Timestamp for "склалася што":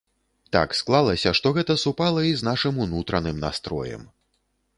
0.79-1.47